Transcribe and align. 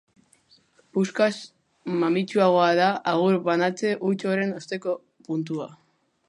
Puskaz 0.97 1.35
mamitsuagoa 2.03 2.71
da 2.79 2.87
agur 3.13 3.37
banatze 3.51 3.93
huts 4.09 4.19
horren 4.33 4.57
osteko 4.63 4.97
puntua. 5.29 5.71